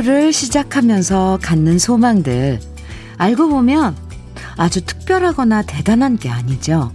[0.00, 2.58] 하루를 시작하면서 갖는 소망들.
[3.18, 3.94] 알고 보면
[4.56, 6.90] 아주 특별하거나 대단한 게 아니죠.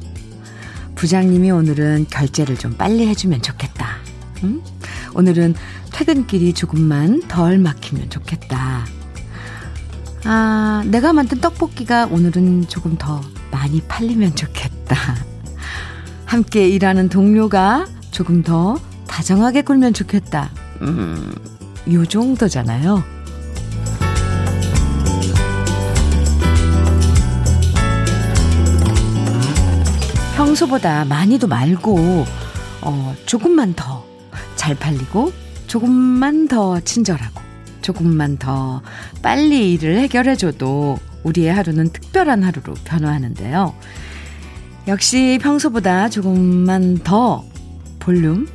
[0.96, 3.98] 부장님이 오늘은 결제를 좀 빨리 해주면 좋겠다.
[4.44, 4.64] 응?
[5.14, 5.54] 오늘은
[5.94, 8.88] 퇴근길이 조금만 덜 막히면 좋겠다.
[10.24, 14.98] 아, 내가 만든 떡볶이가 오늘은 조금 더 많이 팔리면 좋겠다.
[16.26, 20.50] 함께 일하는 동료가 조금 더 다정하게 굴면 좋겠다.
[20.82, 21.55] 음,
[21.92, 23.04] 요 정도잖아요.
[30.36, 32.26] 평소보다 많이도 말고,
[32.82, 34.06] 어, 조금만 더
[34.56, 35.32] 잘 팔리고,
[35.68, 37.40] 조금만 더 친절하고,
[37.84, 38.82] 조금만 더
[39.22, 43.76] 빨리 일을 해결해줘도 우리의 하루는 특별한 하루로 변화하는데요.
[44.88, 47.44] 역시 평소보다 조금만 더
[48.00, 48.48] 볼륨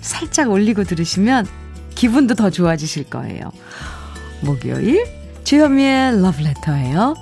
[0.00, 1.46] 살짝 올리고 들으시면
[2.04, 3.50] 기분도 더 좋아지실 거예요.
[4.42, 5.06] 목요일
[5.44, 7.14] 주현미의 러브레터예요.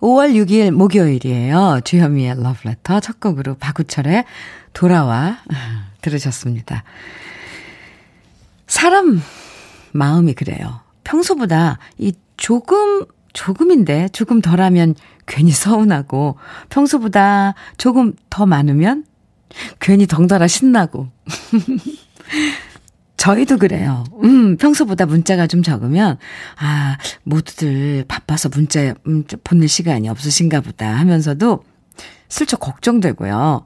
[0.00, 1.82] 5월 6일 목요일이에요.
[1.84, 4.24] 주현미의 러브레터 첫 곡으로 박우철의
[4.72, 5.38] 돌아와
[6.02, 6.82] 들으셨습니다.
[8.66, 9.22] 사람
[9.92, 10.80] 마음이 그래요.
[11.04, 14.96] 평소보다 이 조금 조금인데 조금 덜하면
[15.28, 16.38] 괜히 서운하고
[16.70, 19.04] 평소보다 조금 더 많으면
[19.78, 21.06] 괜히 덩달아 신나고
[23.22, 24.02] 저희도 그래요.
[24.24, 26.18] 음, 평소보다 문자가 좀 적으면,
[26.58, 31.62] 아, 모두들 바빠서 문자, 음, 보낼 시간이 없으신가 보다 하면서도
[32.28, 33.62] 슬쩍 걱정되고요.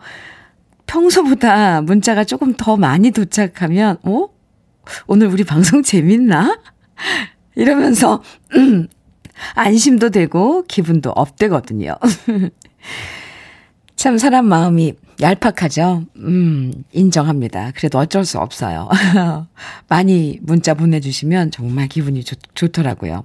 [0.86, 4.28] 평소보다 문자가 조금 더 많이 도착하면, 어?
[5.06, 6.60] 오늘 우리 방송 재밌나?
[7.54, 8.22] 이러면서,
[8.56, 8.88] 음,
[9.54, 11.96] 안심도 되고 기분도 업되거든요.
[14.06, 16.04] 참 사람 마음이 얄팍하죠?
[16.18, 17.72] 음, 인정합니다.
[17.74, 18.88] 그래도 어쩔 수 없어요.
[19.88, 23.24] 많이 문자 보내주시면 정말 기분이 좋, 좋더라고요.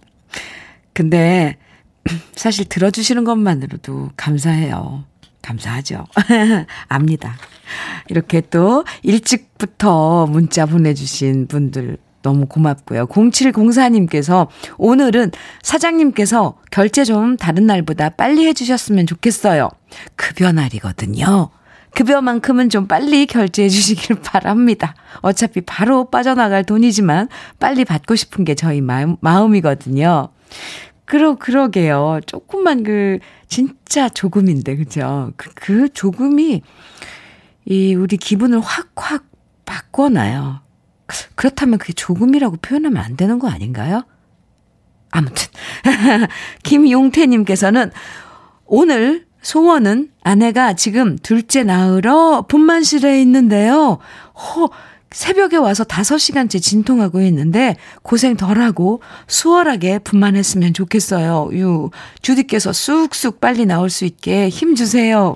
[0.93, 1.57] 근데
[2.33, 5.03] 사실 들어주시는 것만으로도 감사해요.
[5.43, 6.07] 감사하죠.
[6.89, 7.35] 압니다.
[8.09, 13.07] 이렇게 또 일찍부터 문자 보내주신 분들 너무 고맙고요.
[13.07, 19.69] 0704님께서 오늘은 사장님께서 결제 좀 다른 날보다 빨리 해주셨으면 좋겠어요.
[20.15, 21.49] 급여 날이거든요.
[21.93, 24.95] 급여만큼은 좀 빨리 결제해 주시길 바랍니다.
[25.21, 27.27] 어차피 바로 빠져나갈 돈이지만
[27.59, 30.29] 빨리 받고 싶은 게 저희 마음, 마음이거든요.
[31.05, 32.21] 그러, 그러게요.
[32.25, 35.33] 조금만 그, 진짜 조금인데, 그죠?
[35.35, 36.61] 그, 그 조금이,
[37.65, 39.25] 이, 우리 기분을 확, 확
[39.65, 40.61] 바꿔놔요.
[41.35, 44.03] 그렇다면 그게 조금이라고 표현하면 안 되는 거 아닌가요?
[45.11, 45.47] 아무튼.
[46.63, 47.91] 김용태님께서는
[48.65, 53.97] 오늘 소원은 아내가 지금 둘째 낳으러 분만실에 있는데요.
[54.33, 54.69] 허,
[55.11, 61.49] 새벽에 와서 5시간째 진통하고 있는데 고생 덜하고 수월하게 분만했으면 좋겠어요.
[61.53, 61.89] 유,
[62.21, 65.35] 주디께서 쑥쑥 빨리 나올 수 있게 힘 주세요.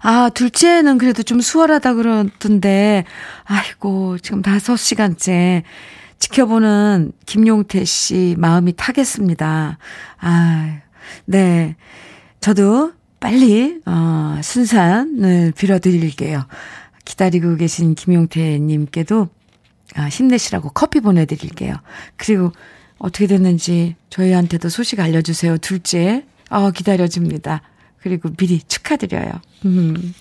[0.00, 3.04] 아, 둘째는 그래도 좀 수월하다 그러던데,
[3.44, 5.62] 아이고, 지금 5시간째
[6.18, 9.78] 지켜보는 김용태 씨 마음이 타겠습니다.
[10.18, 10.78] 아,
[11.24, 11.76] 네.
[12.40, 16.46] 저도 빨리, 어, 순산을 빌어드릴게요.
[17.04, 19.28] 기다리고 계신 김용태님께도
[19.94, 21.74] 아, 힘내시라고 커피 보내드릴게요.
[22.16, 22.52] 그리고
[22.98, 25.58] 어떻게 됐는지 저희한테도 소식 알려주세요.
[25.58, 27.62] 둘째, 어, 기다려집니다.
[28.00, 29.40] 그리고 미리 축하드려요.
[29.64, 30.14] 음.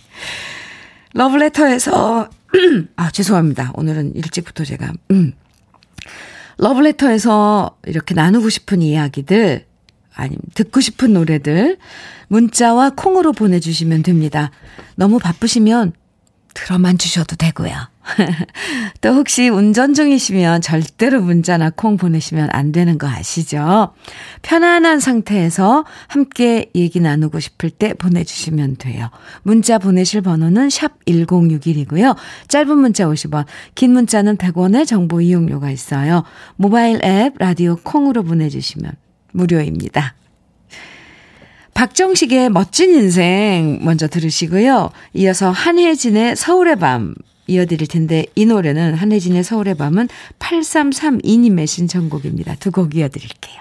[1.14, 2.30] 러브레터에서,
[2.96, 3.72] 아, 죄송합니다.
[3.76, 5.34] 오늘은 일찍부터 제가, 음.
[6.58, 9.66] 러브레터에서 이렇게 나누고 싶은 이야기들,
[10.14, 11.78] 아니면 듣고 싶은 노래들,
[12.30, 14.52] 문자와 콩으로 보내주시면 됩니다.
[14.96, 15.94] 너무 바쁘시면
[16.54, 17.74] 들어만 주셔도 되고요.
[19.02, 23.94] 또 혹시 운전 중이시면 절대로 문자나 콩 보내시면 안 되는 거 아시죠?
[24.42, 29.10] 편안한 상태에서 함께 얘기 나누고 싶을 때 보내주시면 돼요.
[29.44, 32.16] 문자 보내실 번호는 샵 1061이고요.
[32.48, 36.24] 짧은 문자 50원, 긴 문자는 100원의 정보 이용료가 있어요.
[36.56, 38.92] 모바일 앱 라디오 콩으로 보내주시면
[39.34, 40.16] 무료입니다.
[41.74, 44.92] 박정식의 멋진 인생 먼저 들으시고요.
[45.14, 47.14] 이어서 한혜진의 서울의 밤
[47.48, 50.08] 이어드릴 텐데 이 노래는 한혜진의 서울의 밤은
[50.40, 52.56] 8332님의 신청곡입니다.
[52.56, 53.60] 두 곡 이어드릴게요.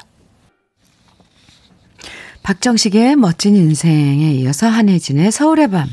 [2.42, 5.88] 박정식의 멋진 인생에 이어서 한혜진의 서울의 밤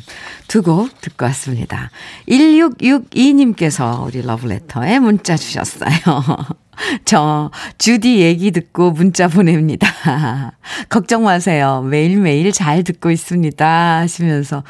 [0.47, 1.89] 두 곡 듣고 왔습니다.
[2.27, 5.89] 1662님께서 우리 러브레터에 문자 주셨어요.
[7.05, 9.87] 저 주디 얘기 듣고 문자 보냅니다.
[10.89, 11.81] 걱정 마세요.
[11.89, 13.99] 매일매일 잘 듣고 있습니다.
[13.99, 14.65] 하시면서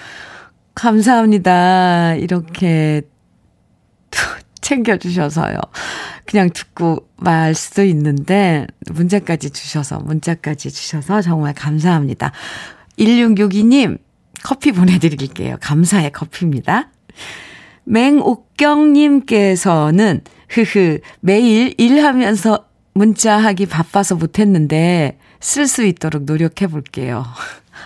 [0.76, 2.16] 감사합니다.
[2.16, 3.02] 이렇게
[4.62, 5.56] 챙겨주셔서요.
[6.26, 12.32] 그냥 듣고 말 수도 있는데, 문자까지 주셔서, 문자까지 주셔서 정말 감사합니다.
[12.98, 14.00] 1662님,
[14.44, 15.58] 커피 보내드릴게요.
[15.60, 16.90] 감사의 커피입니다.
[17.84, 27.26] 맹옥경님께서는, 흐흐, 매일 일하면서 문자하기 바빠서 못했는데, 쓸 수 있도록 노력해 볼게요.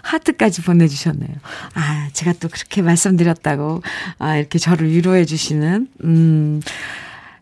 [0.01, 1.35] 하트까지 보내주셨네요.
[1.73, 3.81] 아, 제가 또 그렇게 말씀드렸다고,
[4.19, 6.61] 아, 이렇게 저를 위로해 주시는, 음,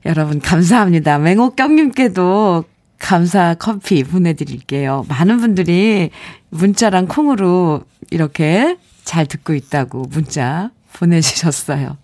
[0.05, 1.19] 여러분, 감사합니다.
[1.19, 2.65] 맹옥경님께도
[2.99, 5.05] 감사 커피 보내드릴게요.
[5.09, 6.09] 많은 분들이
[6.49, 11.97] 문자랑 콩으로 이렇게 잘 듣고 있다고 문자 보내주셨어요.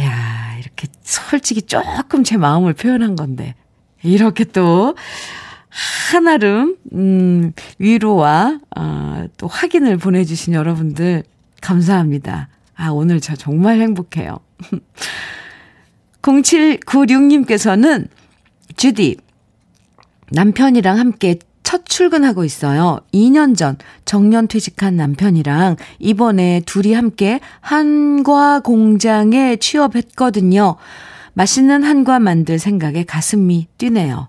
[0.00, 3.54] 야 이렇게 솔직히 조금 제 마음을 표현한 건데,
[4.02, 4.96] 이렇게 또,
[5.72, 11.24] 한아름, 음, 위로와, 어, 또 확인을 보내주신 여러분들,
[11.62, 12.48] 감사합니다.
[12.74, 14.38] 아, 오늘 저 정말 행복해요.
[16.20, 18.08] 0796님께서는,
[18.76, 19.16] 주디,
[20.30, 23.00] 남편이랑 함께 첫 출근하고 있어요.
[23.14, 30.76] 2년 전 정년 퇴직한 남편이랑 이번에 둘이 함께 한과 공장에 취업했거든요.
[31.34, 34.28] 맛있는 한과 만들 생각에 가슴이 뛰네요.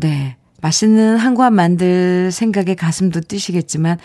[0.00, 0.36] 네.
[0.60, 3.98] 맛있는 한과 만들 생각에 가슴도 뛰시겠지만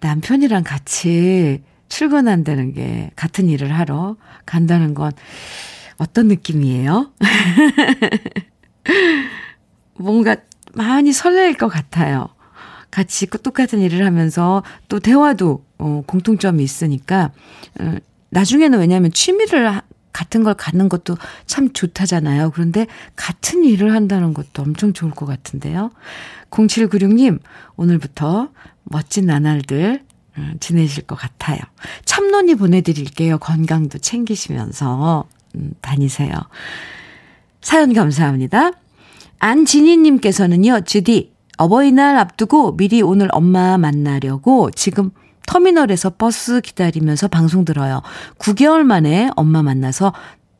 [0.00, 5.12] 남편이랑 같이 출근한다는 게 같은 일을 하러 간다는 건
[5.98, 7.12] 어떤 느낌이에요?
[9.98, 10.36] 뭔가
[10.74, 12.28] 많이 설레일 것 같아요.
[12.90, 17.30] 같이 똑같은 일을 하면서 또 대화도 어, 공통점이 있으니까
[17.78, 17.96] 어,
[18.30, 19.80] 나중에는 왜냐하면 취미를
[20.12, 21.16] 같은 걸 갖는 것도
[21.46, 22.50] 참 좋다잖아요.
[22.50, 22.86] 그런데
[23.16, 25.90] 같은 일을 한다는 것도 엄청 좋을 것 같은데요.
[26.50, 27.38] 0796님,
[27.76, 28.48] 오늘부터
[28.84, 30.02] 멋진 나날들
[30.36, 31.58] 어, 지내실 것 같아요.
[32.04, 33.38] 참론이 보내드릴게요.
[33.38, 35.26] 건강도 챙기시면서
[35.56, 36.32] 음, 다니세요.
[37.60, 38.72] 사연 감사합니다.
[39.38, 45.10] 안진희님께서는요, 주디, 어버이날 앞두고 미리 오늘 엄마 만나려고 지금
[45.46, 48.02] 터미널에서 버스 기다리면서 방송 들어요.
[48.38, 50.12] 9개월 만에 엄마 만나서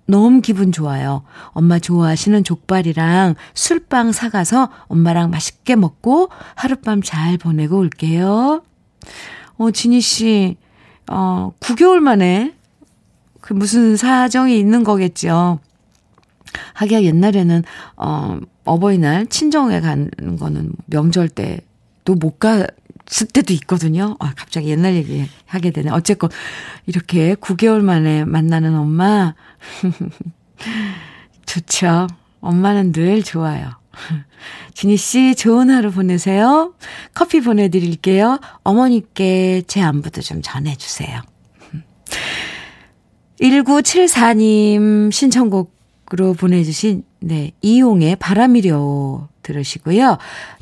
[0.07, 1.23] 너무 기분 좋아요.
[1.51, 8.63] 엄마 좋아하시는 족발이랑 술빵 사가서 엄마랑 맛있게 먹고 하룻밤 잘 보내고 올게요.
[9.57, 10.57] 어, 진희 씨,
[11.09, 12.55] 어, 9개월 만에
[13.41, 15.61] 그 무슨 사정이 있는 거겠죠.
[16.75, 17.63] 하기야 옛날에는,
[17.97, 22.67] 어, 어버이날 친정에 가는 거는 명절 때도 못 가,
[23.11, 24.17] 쓸 때도 있거든요.
[24.21, 25.91] 아, 갑자기 옛날 얘기 하게 되네.
[25.91, 26.31] 어쨌건,
[26.87, 29.35] 이렇게 9개월 만에 만나는 엄마.
[31.45, 32.07] 좋죠.
[32.41, 33.73] 엄마는 늘 좋아요.
[34.75, 36.73] 진희 씨, 좋은 하루 보내세요.
[37.13, 38.39] 커피 보내드릴게요.
[38.63, 41.21] 어머니께 제 안부도 좀 전해주세요.
[43.41, 50.19] 1974님 신청곡으로 보내주신, 네, 이용의 바람이려 들으시고요.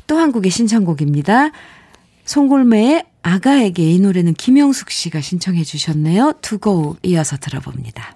[0.07, 1.51] 또 한국의 신청곡입니다.
[2.29, 6.33] 송골매의 아가에게 이 노래는 김영숙 씨가 신청해 주셨네요.
[6.43, 8.15] 두 곡 이어서 들어봅니다.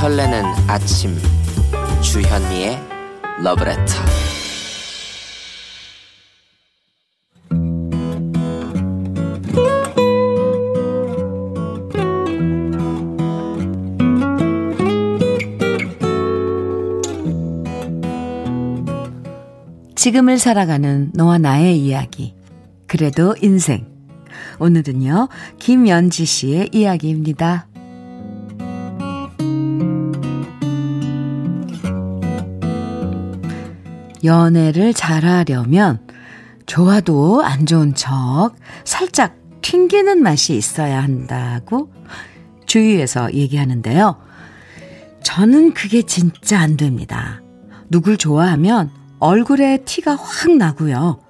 [0.00, 1.14] 설레는 아침
[2.00, 2.78] 주현미의
[3.42, 3.84] 러브레터
[20.14, 22.34] 지금을 살아가는 너와 나의 이야기.
[22.86, 23.88] 그래도 인생.
[24.60, 25.28] 오늘은요,
[25.58, 27.66] 김연지 씨의 이야기입니다.
[34.22, 35.98] 연애를 잘하려면
[36.66, 38.52] 좋아도 안 좋은 척
[38.84, 41.92] 살짝 튕기는 맛이 있어야 한다고
[42.66, 44.16] 주위에서 얘기하는데요.
[45.24, 47.42] 저는 그게 진짜 안 됩니다.
[47.90, 51.20] 누굴 좋아하면 얼굴에 티가 확 나고요.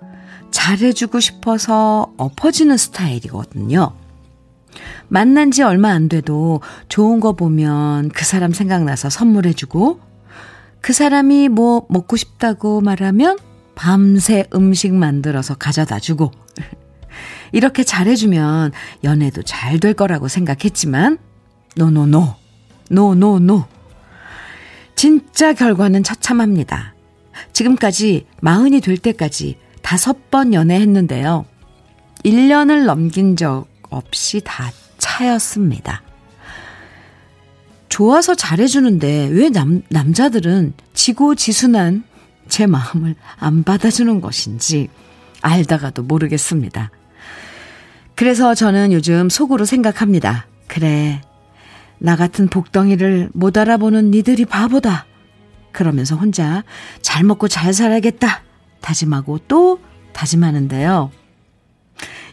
[0.50, 3.92] 잘해주고 싶어서 엎어지는 스타일이거든요.
[5.08, 10.00] 만난 지 얼마 안 돼도 좋은 거 보면 그 사람 생각나서 선물해주고,
[10.80, 13.38] 그 사람이 뭐 먹고 싶다고 말하면
[13.74, 16.30] 밤새 음식 만들어서 가져다 주고,
[17.52, 18.72] 이렇게 잘해주면
[19.04, 21.18] 연애도 잘 될 거라고 생각했지만,
[21.76, 22.34] 노노노,
[22.90, 23.64] 노노노.
[24.96, 26.93] 진짜 결과는 처참합니다.
[27.52, 31.44] 지금까지 마흔이 될 때까지 다섯 번 연애했는데요.
[32.24, 36.02] 1년을 넘긴 적 없이 다 차였습니다.
[37.88, 42.04] 좋아서 잘해주는데 왜 남, 남자들은 지고지순한
[42.48, 44.88] 제 마음을 안 받아주는 것인지
[45.42, 46.90] 알다가도 모르겠습니다.
[48.14, 50.46] 그래서 저는 요즘 속으로 생각합니다.
[50.66, 51.20] 그래.
[51.98, 55.06] 나 같은 복덩이를 못 알아보는 니들이 바보다.
[55.74, 56.64] 그러면서 혼자
[57.02, 58.42] 잘 먹고 잘 살아야겠다.
[58.80, 59.80] 다짐하고 또
[60.14, 61.10] 다짐하는데요.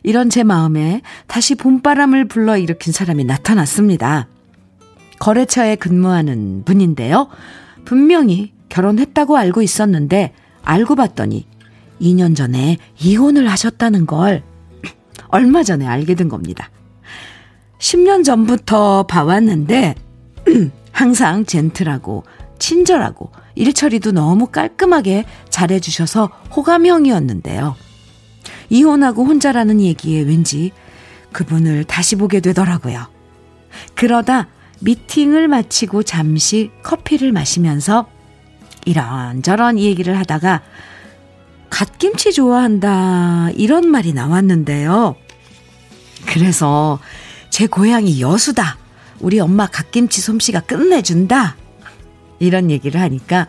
[0.03, 4.27] 이런 제 마음에 다시 봄바람을 불러 일으킨 사람이 나타났습니다.
[5.19, 7.27] 거래처에 근무하는 분인데요.
[7.83, 10.33] 분명히 결혼했다고 알고 있었는데
[10.63, 11.45] 알고 봤더니
[12.01, 14.43] 2년 전에 이혼을 하셨다는 걸
[15.29, 16.69] 얼마 전에 알게 된 겁니다.
[17.77, 19.95] 10년 전부터 봐왔는데
[20.91, 22.24] 항상 젠틀하고
[22.61, 27.75] 친절하고 일처리도 너무 깔끔하게 잘해주셔서 호감형이었는데요.
[28.69, 30.71] 이혼하고 혼자라는 얘기에 왠지
[31.31, 33.07] 그분을 다시 보게 되더라고요.
[33.95, 34.47] 그러다
[34.79, 38.07] 미팅을 마치고 잠시 커피를 마시면서
[38.85, 40.61] 이런저런 얘기를 하다가
[41.69, 45.15] 갓김치 좋아한다 이런 말이 나왔는데요.
[46.27, 46.99] 그래서
[47.49, 48.77] 제 고향이 여수다.
[49.19, 51.55] 우리 엄마 갓김치 솜씨가 끝내준다.
[52.41, 53.48] 이런 얘기를 하니까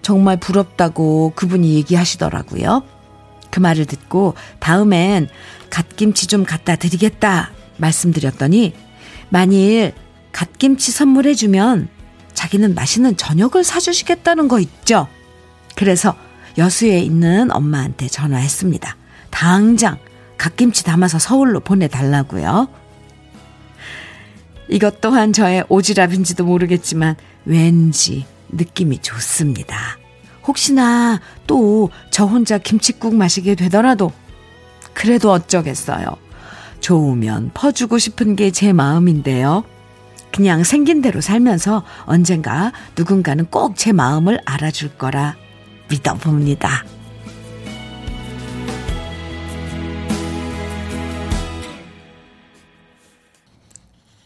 [0.00, 2.82] 정말 부럽다고 그분이 얘기하시더라고요.
[3.50, 5.28] 그 말을 듣고 다음엔
[5.70, 8.74] 갓김치 좀 갖다 드리겠다 말씀드렸더니
[9.28, 9.92] 만일
[10.32, 11.88] 갓김치 선물해주면
[12.32, 15.06] 자기는 맛있는 저녁을 사주시겠다는 거 있죠.
[15.76, 16.14] 그래서
[16.58, 18.96] 여수에 있는 엄마한테 전화했습니다.
[19.30, 19.98] 당장
[20.38, 22.68] 갓김치 담아서 서울로 보내달라고요.
[24.68, 29.98] 이것 또한 저의 오지랖인지도 모르겠지만 왠지 느낌이 좋습니다.
[30.46, 34.12] 혹시나 또 저 혼자 김치국 마시게 되더라도
[34.92, 36.04] 그래도 어쩌겠어요.
[36.80, 39.64] 좋으면 퍼주고 싶은 게 제 마음인데요.
[40.32, 45.36] 그냥 생긴 대로 살면서 언젠가 누군가는 꼭 제 마음을 알아줄 거라
[45.90, 46.84] 믿어봅니다.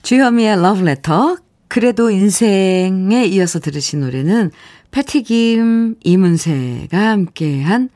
[0.02, 1.37] 주현미의 러브레터
[1.68, 4.50] 그래도 인생에 이어서 들으신 노래는
[4.90, 7.90] 패티김 이문세가 함께한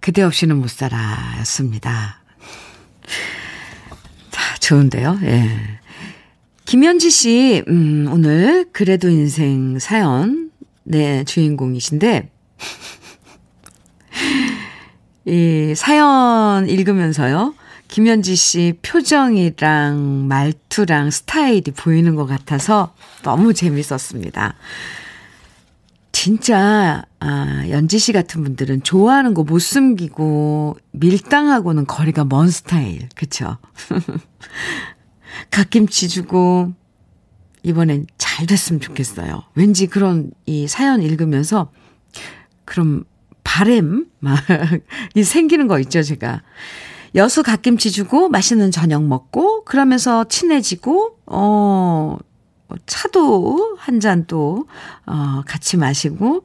[0.00, 2.20] 그대 없이는 못 살아였습니다.
[4.30, 5.18] 자, 좋은데요.
[5.24, 5.50] 예.
[6.64, 10.50] 김현지 씨, 음, 오늘 그래도 인생 사연,
[10.84, 12.30] 네, 주인공이신데,
[15.26, 17.54] 이 사연 읽으면서요,
[17.88, 24.54] 김현지 씨 표정이랑 말투랑 스타일이 보이는 것 같아서 너무 재밌었습니다.
[26.12, 33.08] 진짜, 아, 연지 씨 같은 분들은 좋아하는 거 못 숨기고 밀당하고는 거리가 먼 스타일.
[33.14, 33.58] 그쵸?
[35.50, 36.72] 갓김치 주고,
[37.62, 39.42] 이번엔 잘 됐으면 좋겠어요.
[39.54, 41.70] 왠지 그런 이 사연 읽으면서
[42.64, 43.04] 그런
[43.44, 44.38] 바램, 막,
[45.14, 46.42] 이 생기는 거 있죠, 제가.
[47.14, 52.16] 여수 갓김치 주고 맛있는 저녁 먹고 그러면서 친해지고 어
[52.86, 54.66] 차도 한 잔 또
[55.06, 56.44] 어, 같이 마시고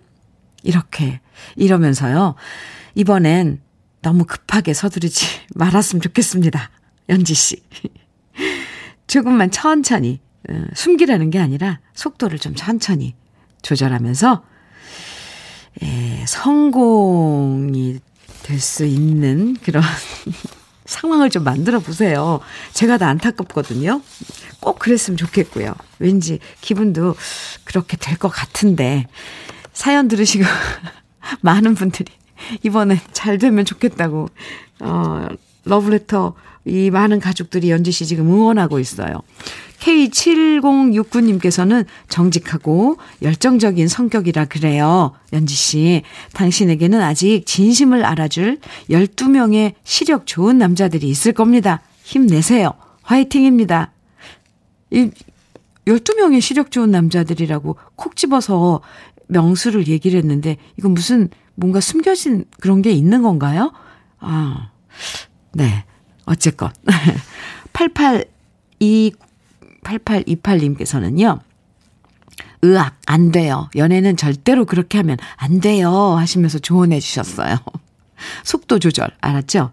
[0.63, 1.19] 이렇게
[1.55, 2.35] 이러면서요.
[2.95, 3.61] 이번엔
[4.01, 5.25] 너무 급하게 서두르지
[5.55, 6.69] 말았으면 좋겠습니다.
[7.09, 7.61] 연지 씨.
[9.07, 13.15] 조금만 천천히 어, 숨기라는 게 아니라 속도를 좀 천천히
[13.61, 14.43] 조절하면서
[15.83, 17.99] 에, 성공이
[18.43, 19.83] 될 수 있는 그런
[20.85, 22.39] 상황을 좀 만들어 보세요.
[22.73, 24.01] 제가 다 안타깝거든요.
[24.59, 25.73] 꼭 그랬으면 좋겠고요.
[25.99, 27.15] 왠지 기분도
[27.63, 29.07] 그렇게 될 것 같은데
[29.73, 30.43] 사연 들으시고
[31.41, 32.11] 많은 분들이
[32.63, 34.27] 이번에 잘 되면 좋겠다고
[34.81, 35.27] 어
[35.63, 36.33] 러브레터
[36.65, 39.21] 이 많은 가족들이 연지 씨 지금 응원하고 있어요.
[39.81, 45.13] K7069님께서는 정직하고 열정적인 성격이라 그래요.
[45.33, 48.59] 연지 씨, 당신에게는 아직 진심을 알아줄
[48.89, 51.81] 12명의 시력 좋은 남자들이 있을 겁니다.
[52.03, 52.73] 힘내세요.
[53.01, 53.91] 화이팅입니다.
[54.91, 55.09] 이
[55.85, 58.81] 12명의 시력 좋은 남자들이라고 콕 집어서
[59.27, 63.71] 명수를 얘기를 했는데 이건 무슨 뭔가 숨겨진 그런 게 있는 건가요?
[64.19, 64.71] 아,
[65.53, 65.85] 네.
[66.25, 66.71] 어쨌건.
[67.73, 68.25] 88
[69.83, 71.39] 8828님께서는요.
[72.63, 73.69] 의학, 안 돼요.
[73.75, 75.91] 연애는 절대로 그렇게 하면 안 돼요.
[75.91, 77.57] 하시면서 조언해 주셨어요.
[78.43, 79.71] 속도 조절, 알았죠?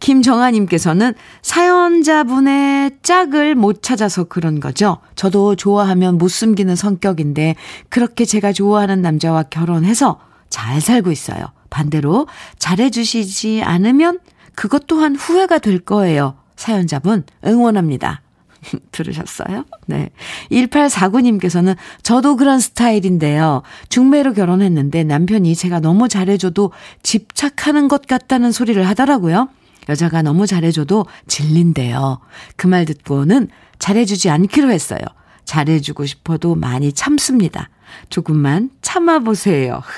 [0.00, 4.98] 김정아님께서는 사연자분의 짝을 못 찾아서 그런 거죠.
[5.14, 7.56] 저도 좋아하면 못 숨기는 성격인데,
[7.88, 11.46] 그렇게 제가 좋아하는 남자와 결혼해서 잘 살고 있어요.
[11.70, 12.26] 반대로
[12.58, 14.20] 잘해주시지 않으면
[14.54, 16.36] 그것 또한 후회가 될 거예요.
[16.56, 18.22] 사연자분, 응원합니다.
[18.92, 19.64] 들으셨어요?
[19.86, 20.10] 네.
[20.50, 23.62] 1849님께서는 저도 그런 스타일인데요.
[23.88, 29.48] 중매로 결혼했는데 남편이 제가 너무 잘해줘도 집착하는 것 같다는 소리를 하더라고요.
[29.88, 32.18] 여자가 너무 잘해줘도 질린대요.
[32.56, 35.00] 그 말 듣고는 잘해주지 않기로 했어요.
[35.44, 37.68] 잘해주고 싶어도 많이 참습니다.
[38.10, 39.82] 조금만 참아보세요.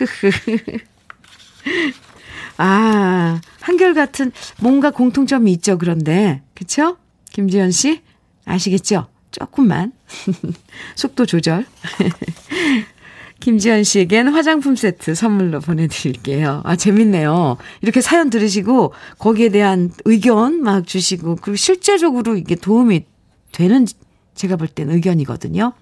[2.58, 6.42] 아, 한결같은 뭔가 공통점이 있죠, 그런데.
[6.54, 6.96] 그쵸?
[7.32, 8.02] 김지연 씨?
[8.48, 9.06] 아시겠죠?
[9.30, 9.92] 조금만.
[10.96, 11.66] 속도 조절.
[13.40, 16.62] 김지연 씨에겐 화장품 세트 선물로 보내드릴게요.
[16.64, 17.56] 아, 재밌네요.
[17.82, 23.04] 이렇게 사연 들으시고, 거기에 대한 의견 막 주시고, 그리고 실제적으로 이게 도움이
[23.52, 23.86] 되는,
[24.34, 25.72] 제가 볼 땐 의견이거든요.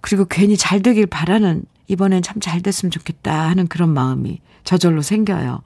[0.00, 5.62] 그리고 괜히 잘 되길 바라는, 이번엔 참 잘 됐으면 좋겠다 하는 그런 마음이 저절로 생겨요.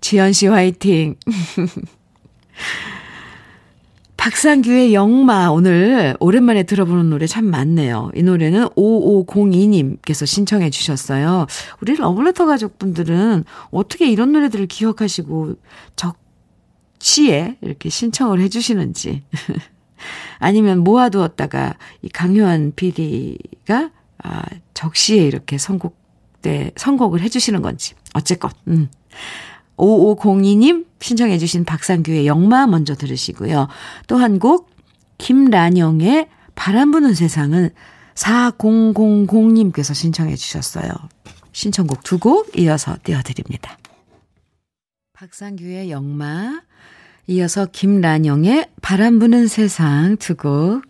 [0.00, 1.14] 지연 씨 화이팅!
[4.26, 8.10] 박상규의 영마 오늘 오랜만에 들어보는 노래 참 많네요.
[8.16, 11.46] 이 노래는 5502님께서 신청해 주셨어요.
[11.80, 15.54] 우리 러블레터 가족분들은 어떻게 이런 노래들을 기억하시고
[16.98, 19.22] 적시에 이렇게 신청을 해 주시는지
[20.40, 23.92] 아니면 모아두었다가 이 강요한 PD가
[24.24, 24.42] 아,
[24.74, 25.96] 적시에 이렇게 선곡
[26.42, 28.88] 때 선곡을 해 주시는 건지 어쨌건 음.
[29.76, 33.68] 5502님 신청해 주신 박상규의 영마 먼저 들으시고요.
[34.06, 34.70] 또 한 곡
[35.18, 37.70] 김란영의 바람 부는 세상은
[38.14, 40.90] 4000님께서 신청해 주셨어요.
[41.52, 43.78] 신청곡 두 곡 이어서 띄워드립니다.
[45.14, 46.60] 박상규의 영마
[47.28, 50.82] 이어서 김란영의 바람 부는 세상 두 곡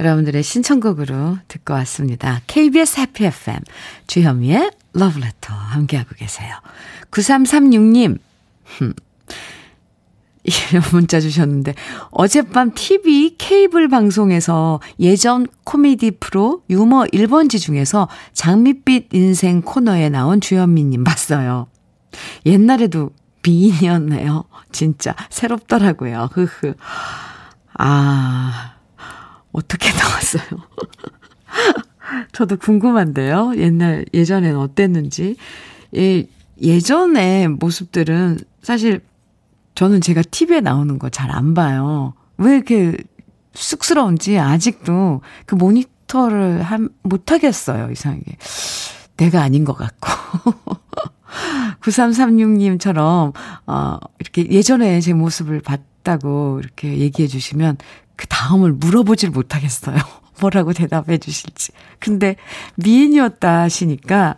[0.00, 2.40] 여러분들의 신청곡으로 듣고 왔습니다.
[2.46, 3.58] KBS 해피 FM
[4.06, 6.54] 주현미의 러브레터 함께하고 계세요.
[7.10, 8.18] 9336님
[10.44, 11.74] 이런 문자 주셨는데
[12.10, 21.04] 어젯밤 TV 케이블 방송에서 예전 코미디 프로 유머 1번지 중에서 장밋빛 인생 코너에 나온 주현미님
[21.04, 21.68] 봤어요.
[22.44, 23.10] 옛날에도
[23.44, 24.44] 미인이었네요.
[24.72, 26.30] 진짜 새롭더라고요.
[26.32, 26.74] 흐흐.
[27.78, 28.74] 아,
[29.52, 30.42] 어떻게 나왔어요?
[32.32, 33.52] 저도 궁금한데요.
[33.56, 35.36] 옛날, 예전엔 어땠는지.
[35.96, 36.26] 예,
[36.60, 39.00] 예전의 모습들은 사실
[39.74, 42.14] 저는 제가 TV에 나오는 거 잘 안 봐요.
[42.38, 42.96] 왜 이렇게
[43.54, 48.36] 쑥스러운지 아직도 그 모니터를 한, 못 하겠어요, 이상하게.
[49.16, 50.08] 내가 아닌 것 같고.
[51.82, 53.32] 9336님처럼,
[53.66, 57.78] 어, 이렇게 예전에 제 모습을 봤다고 이렇게 얘기해 주시면
[58.16, 59.96] 그 다음을 물어보질 못하겠어요.
[60.42, 61.72] 뭐라고 대답해 주실지.
[61.98, 62.36] 근데
[62.76, 64.36] 미인이었다 하시니까,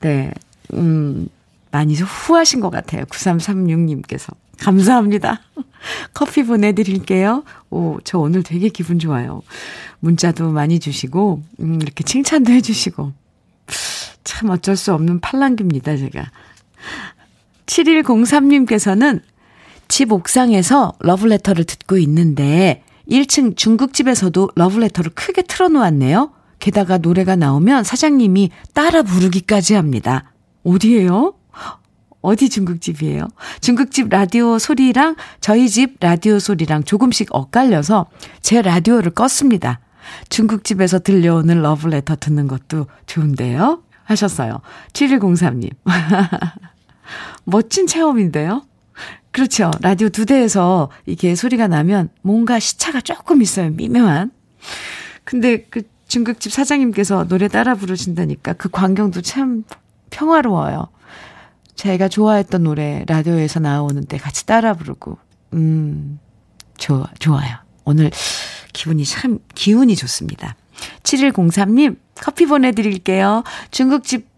[0.00, 0.32] 네,
[0.74, 1.28] 음,
[1.70, 3.04] 많이 후하신 것 같아요.
[3.04, 4.34] 9336님께서.
[4.60, 5.40] 감사합니다.
[6.14, 7.44] 커피 보내드릴게요.
[7.70, 9.42] 오, 저 오늘 되게 기분 좋아요.
[10.00, 13.12] 문자도 많이 주시고, 음, 이렇게 칭찬도 해주시고.
[14.22, 16.30] 참 어쩔 수 없는 팔랑귀입니다, 제가.
[17.66, 19.20] 7103님께서는
[19.88, 26.32] 집 옥상에서 러브레터를 듣고 있는데 1층 중국집에서도 러브레터를 크게 틀어놓았네요.
[26.58, 30.32] 게다가 노래가 나오면 사장님이 따라 부르기까지 합니다.
[30.64, 31.34] 어디예요?
[32.22, 33.28] 어디 중국집이에요?
[33.60, 38.06] 중국집 라디오 소리랑 저희 집 라디오 소리랑 조금씩 엇갈려서
[38.40, 39.76] 제 라디오를 껐습니다.
[40.30, 43.82] 중국집에서 들려오는 러브레터 듣는 것도 좋은데요?
[44.04, 44.60] 하셨어요.
[44.94, 45.70] 7103님.
[47.44, 48.62] 멋진 체험인데요?
[49.30, 49.70] 그렇죠.
[49.80, 53.70] 라디오 두 대에서 이게 소리가 나면 뭔가 시차가 조금 있어요.
[53.70, 54.30] 미묘한.
[55.24, 59.64] 근데 그 중국집 사장님께서 노래 따라 부르신다니까 그 광경도 참
[60.10, 60.88] 평화로워요.
[61.74, 65.18] 제가 좋아했던 노래 라디오에서 나오는데 같이 따라 부르고,
[65.54, 66.20] 음,
[66.76, 67.56] 좋아, 좋아요.
[67.84, 68.10] 오늘
[68.72, 70.56] 기분이 참, 기운이 좋습니다.
[71.02, 73.42] 7103님, 커피 보내 드릴게요.
[73.70, 74.28] 중국집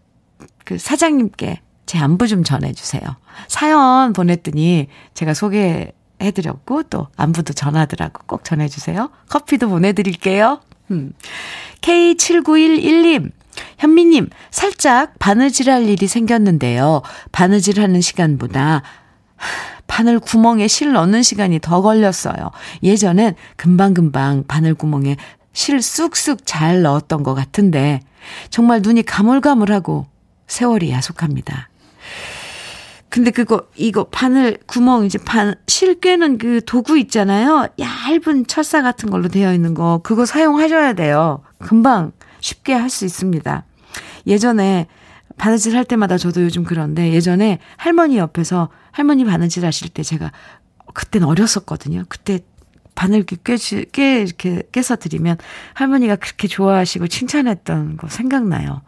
[0.65, 3.01] 그 사장님께 제 안부 좀 전해주세요.
[3.47, 8.21] 사연 보냈더니 제가 소개해드렸고, 또 안부도 전하더라고.
[8.27, 9.09] 꼭 전해주세요.
[9.29, 10.59] 커피도 보내드릴게요.
[10.91, 11.13] 음.
[11.81, 13.31] K7911님,
[13.79, 17.01] 현미님, 살짝 바느질 할 일이 생겼는데요.
[17.31, 18.83] 바느질 하는 시간보다
[19.87, 22.51] 바늘 구멍에 실 넣는 시간이 더 걸렸어요.
[22.83, 25.15] 예전엔 금방금방 바늘 구멍에
[25.53, 28.01] 실 쑥쑥 잘 넣었던 것 같은데
[28.49, 30.05] 정말 눈이 가물가물하고
[30.47, 31.69] 세월이 야속합니다.
[33.09, 37.67] 근데 그거 이거 바늘 구멍 이제 반 실 꿰는 그 도구 있잖아요.
[37.77, 41.43] 얇은 철사 같은 걸로 되어 있는 거 그거 사용하셔야 돼요.
[41.59, 43.63] 금방 쉽게 할 수 있습니다.
[44.25, 44.87] 예전에
[45.37, 50.31] 바느질 할 때마다 저도 요즘 그런데 예전에 할머니 옆에서 할머니 바느질 하실 때 제가
[50.95, 52.05] 그땐 어렸었거든요.
[52.09, 52.39] 그때
[52.95, 53.37] 바늘 깨,
[53.91, 55.37] 깨, 이렇게 깨서 드리면
[55.75, 58.81] 할머니가 그렇게 좋아하시고 칭찬했던 거 생각나요.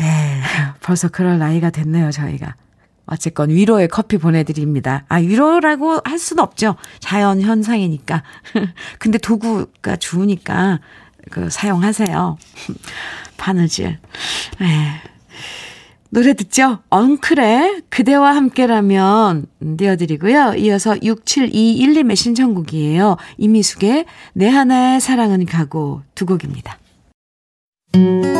[0.00, 0.40] 에,
[0.80, 2.54] 벌써 그럴 나이가 됐네요, 저희가.
[3.06, 5.04] 어쨌건 위로의 커피 보내드립니다.
[5.08, 6.76] 아, 위로라고 할 수는 없죠.
[7.00, 8.22] 자연 현상이니까.
[8.98, 10.80] 근데 도구가 좋으니까,
[11.30, 12.38] 그, 사용하세요.
[13.36, 13.86] 바느질.
[13.88, 13.98] 에.
[16.12, 16.80] 노래 듣죠?
[16.90, 19.46] 엉클의 그대와 함께라면
[19.78, 20.54] 띄워드리고요.
[20.58, 23.16] 이어서 6721님의 신청곡이에요.
[23.38, 26.78] 이미숙의 내 하나의 사랑은 가고 두 곡입니다.
[27.94, 28.39] 혼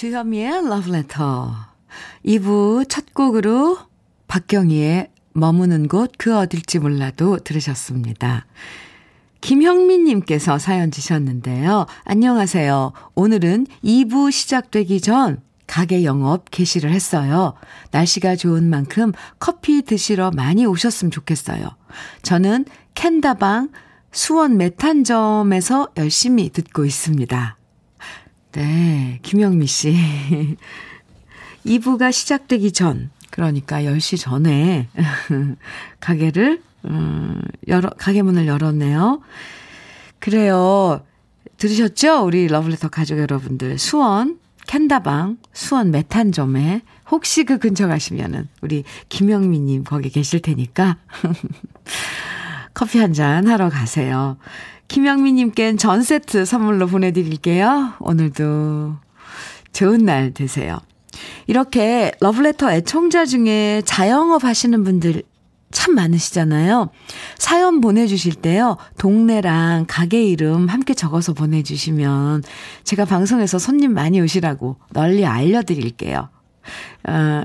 [0.00, 1.26] 주현미의 Love Letter.
[2.24, 3.76] 2부 첫 곡으로
[4.28, 8.46] 박경희의 머무는 곳 그 어딜지 몰라도 들으셨습니다.
[9.42, 11.86] 김형민님께서 사연 주셨는데요.
[12.04, 12.92] 안녕하세요.
[13.14, 17.54] 오늘은 2부 시작되기 전 가게 영업 개시를 했어요.
[17.90, 21.76] 날씨가 좋은 만큼 커피 드시러 많이 오셨으면 좋겠어요.
[22.22, 23.70] 저는 캔다방
[24.12, 27.56] 수원 메탄점에서 열심히 듣고 있습니다.
[28.52, 29.94] 네, 김영미 씨.
[31.64, 34.88] 2부가 시작되기 전, 그러니까 10시 전에
[36.00, 39.20] 가게를, 음, 열어, 가게 문을 열었네요.
[40.18, 41.04] 그래요.
[41.58, 42.24] 들으셨죠?
[42.24, 43.78] 우리 러블레터 가족 여러분들.
[43.78, 50.96] 수원 캔다방 수원 메탄점에 혹시 그 근처 가시면은 우리 김영미 님 거기 계실 테니까
[52.80, 54.38] 커피 한 잔 하러 가세요.
[54.88, 57.92] 김영미님께는 전 세트 선물로 보내드릴게요.
[58.00, 58.96] 오늘도
[59.74, 60.78] 좋은 날 되세요.
[61.46, 65.24] 이렇게 러브레터 애청자 중에 자영업 하시는 분들
[65.70, 66.88] 참 많으시잖아요.
[67.36, 72.44] 사연 보내주실 때요, 동네랑 가게 이름 함께 적어서 보내주시면
[72.84, 76.30] 제가 방송에서 손님 많이 오시라고 널리 알려드릴게요.
[77.08, 77.42] 어,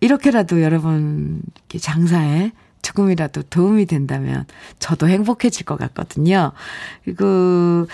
[0.00, 1.42] 이렇게라도 여러분
[1.78, 4.46] 장사에 조금이라도 도움이 된다면
[4.78, 6.52] 저도 행복해질 것 같거든요.
[7.04, 7.86] 그리고,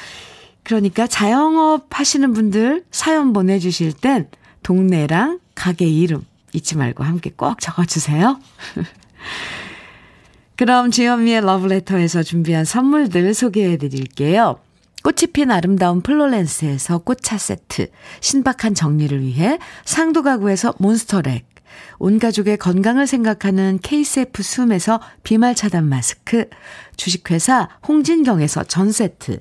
[0.62, 4.28] 그러니까 자영업 하시는 분들 사연 보내주실 땐
[4.62, 8.38] 동네랑 가게 이름 잊지 말고 함께 꼭 적어주세요.
[10.56, 14.58] 그럼 주현미의 러브레터에서 준비한 선물들 소개해 드릴게요.
[15.02, 17.88] 꽃이 핀 아름다운 플로렌스에서 꽃차 세트,
[18.20, 21.44] 신박한 정리를 위해 상도 가구에서 몬스터렉,
[21.98, 26.48] 온 가족의 건강을 생각하는 KCF 숨에서 비말 차단 마스크,
[26.96, 29.40] 주식회사 홍진경에서 전 세트,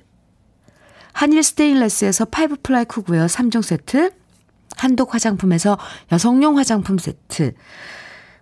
[1.13, 4.11] 한일 스테인레스에서 five ply cookware 3종 세트,
[4.77, 5.77] 한독 화장품에서
[6.11, 7.53] 여성용 화장품 세트,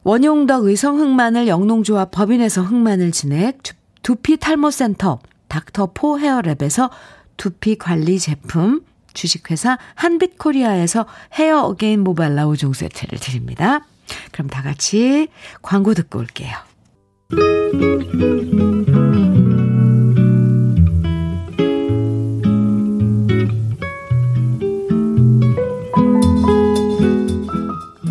[0.04, 3.60] 원용덕 의성 흑마늘 영농조합 법인에서 흑마늘 진액,
[4.02, 6.90] 두피 탈모 센터 닥터 포 헤어랩에서
[7.38, 8.82] 두피 관리 제품,
[9.14, 13.86] 주식회사 한빛코리아에서 헤어 어게인 모발라 5종 세트를 드립니다.
[14.32, 15.28] 그럼 다 같이
[15.62, 16.52] 광고 듣고 올게요.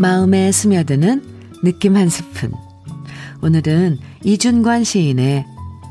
[0.01, 1.23] 마음에 스며드는
[1.63, 2.53] 느낌 한 스푼.
[3.43, 5.45] 오늘은 이준관 시인의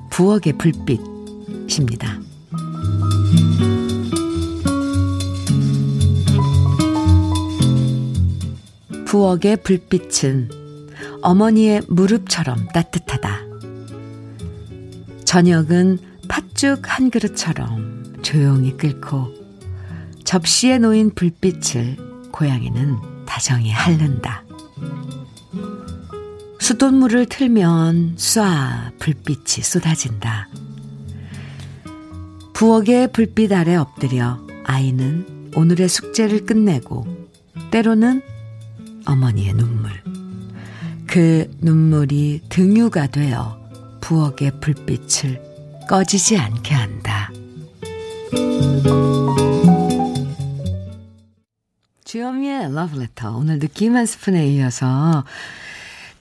[0.09, 2.19] 부엌의 불빛입니다.
[9.09, 10.49] 부엌의 불빛은
[11.23, 13.39] 어머니의 무릎처럼 따뜻하다.
[15.25, 19.33] 저녁은 팥죽 한 그릇처럼 조용히 끓고
[20.25, 24.43] 접시에 놓인 불빛을 고양이는 다정히 핥는다.
[26.59, 30.49] 수돗물을 틀면 쏴 불빛이 쏟아진다.
[32.53, 37.07] 부엌의 불빛 아래 엎드려 아이는 오늘의 숙제를 끝내고
[37.71, 38.21] 때로는
[39.09, 39.91] 어머니의 눈물.
[41.07, 43.59] 그 눈물이 등유가 되어
[44.01, 45.41] 부엌의 불빛을
[45.89, 47.31] 꺼지지 않게 한다.
[52.03, 53.35] 주현미의 러브레터.
[53.35, 55.25] 오늘 느낌 한 스푼에 이어서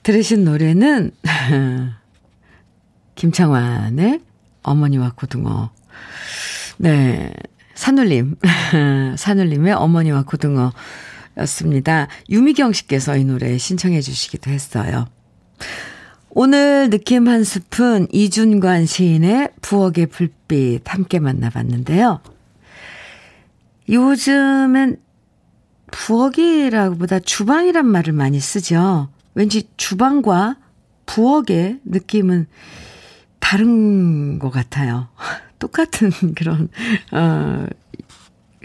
[0.01, 1.11] 들으신 노래는
[3.13, 4.21] 김창완의
[4.63, 5.69] 어머니와 고등어.
[6.77, 7.31] 네.
[7.75, 8.35] 산울림.
[9.15, 10.73] 산울림의 어머니와 고등어.
[11.39, 12.07] 였습니다.
[12.29, 15.07] 유미경 씨께서 이 노래 신청해 주시기도 했어요.
[16.29, 22.21] 오늘 느낌 한 스푼 이준관 시인의 부엌의 불빛 함께 만나봤는데요.
[23.89, 24.97] 요즘엔
[25.91, 29.09] 부엌이라고보다 주방이란 말을 많이 쓰죠.
[29.33, 30.57] 왠지 주방과
[31.07, 32.45] 부엌의 느낌은
[33.39, 35.09] 다른 것 같아요.
[35.57, 36.69] 똑같은 그런,
[37.11, 37.65] 어,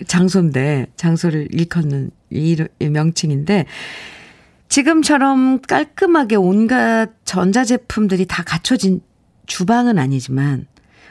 [0.07, 3.67] 장소인데, 장소를 일컫는 이 명칭인데,
[4.69, 9.01] 지금처럼 깔끔하게 온갖 전자제품들이 다 갖춰진
[9.47, 10.67] 주방은 아니지만,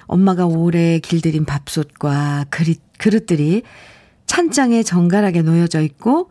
[0.05, 3.63] 엄마가 오래 길들인 밥솥과 그릇, 그릇들이
[4.25, 6.29] 찬장에 정갈하게 놓여져 있고,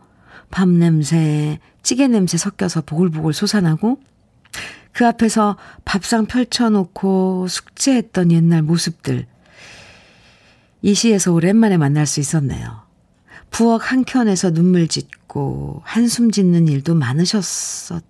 [0.51, 3.99] 밥 냄새, 찌개 냄새 섞여서 보글보글 솟아나고,
[4.91, 9.25] 그 앞에서 밥상 펼쳐놓고 숙제했던 옛날 모습들,
[10.83, 12.82] 이 시에서 오랜만에 만날 수 있었네요.
[13.53, 18.01] 부엌 한켠에서 눈물 짓고 한숨 짓는 일도 많으셨었을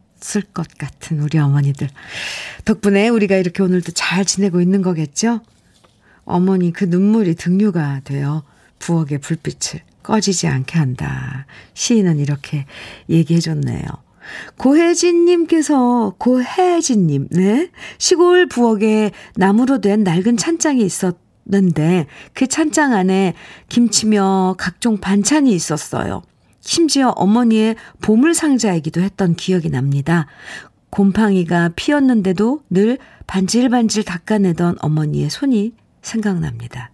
[0.53, 1.89] 것 같은 우리 어머니들.
[2.63, 5.41] 덕분에 우리가 이렇게 오늘도 잘 지내고 있는 거겠죠?
[6.23, 8.43] 어머니 그 눈물이 등류가 되어
[8.79, 11.45] 부엌의 불빛을 꺼지지 않게 한다.
[11.73, 12.65] 시인은 이렇게
[13.09, 13.83] 얘기해 줬네요.
[14.57, 17.69] 고혜진님께서, 고혜진님, 네?
[17.97, 23.33] 시골 부엌에 나무로 된 낡은 찬장이 있었 는데 그 찬장 안에
[23.67, 26.21] 김치며 각종 반찬이 있었어요.
[26.61, 30.27] 심지어 어머니의 보물 상자이기도 했던 기억이 납니다.
[30.89, 36.91] 곰팡이가 피었는데도 늘 반질반질 닦아내던 어머니의 손이 생각납니다.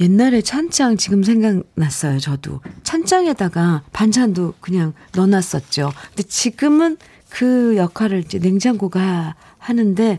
[0.00, 2.60] 옛날에 찬장 지금 생각났어요, 저도.
[2.82, 5.92] 찬장에다가 반찬도 그냥 넣어놨었죠.
[6.08, 6.96] 근데 지금은
[7.28, 10.18] 그 역할을 이제 냉장고가 하는데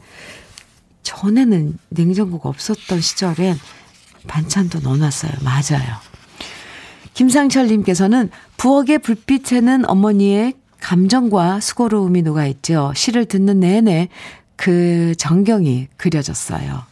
[1.03, 3.57] 전에는 냉장고가 없었던 시절엔
[4.27, 5.31] 반찬도 넣어놨어요.
[5.43, 5.97] 맞아요.
[7.13, 12.93] 김상철님께서는 부엌의 불빛에는 어머니의 감정과 수고로움이 녹아있죠.
[12.95, 14.09] 시를 듣는 내내
[14.55, 16.83] 그 전경이 그려졌어요.